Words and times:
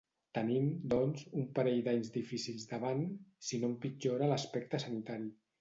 Tenim, 0.35 0.63
doncs, 0.93 1.25
un 1.41 1.45
parell 1.59 1.83
d’anys 1.89 2.09
difícils 2.17 2.67
davant… 2.73 3.07
si 3.49 3.63
no 3.65 3.73
empitjora 3.75 4.31
l’aspecte 4.33 4.85
sanitari. 4.87 5.33